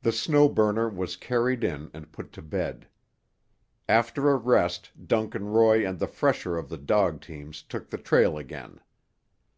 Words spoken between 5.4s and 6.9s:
Roy and the fresher of the